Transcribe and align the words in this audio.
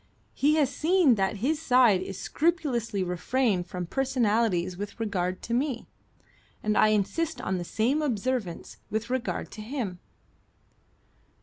He 0.33 0.55
has 0.55 0.73
seen 0.73 1.13
that 1.13 1.37
his 1.45 1.61
side 1.61 2.01
has 2.03 2.17
scrupulously 2.17 3.03
refrained 3.03 3.67
from 3.67 3.85
personalities 3.85 4.75
with 4.75 4.99
regard 4.99 5.43
to 5.43 5.53
me, 5.53 5.85
and 6.63 6.75
I 6.75 6.87
insist 6.87 7.39
on 7.39 7.59
the 7.59 7.63
same 7.63 8.01
observance 8.01 8.77
with 8.89 9.11
regard 9.11 9.51
to 9.51 9.61
him." 9.61 9.99